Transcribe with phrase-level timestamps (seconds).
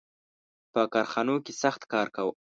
[0.73, 2.27] •په کارخانو کې سخت کار و.